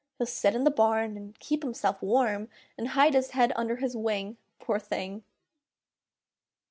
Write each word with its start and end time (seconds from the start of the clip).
He'll 0.17 0.25
sit 0.25 0.55
in 0.55 0.63
the 0.63 0.71
barn, 0.71 1.15
And 1.15 1.37
keep 1.37 1.61
himself 1.61 2.01
warm, 2.01 2.49
And 2.75 2.87
hide 2.87 3.13
his 3.13 3.29
head 3.37 3.53
under 3.55 3.75
his 3.75 3.95
wing, 3.95 4.37
poor 4.57 4.79
thing! 4.79 5.23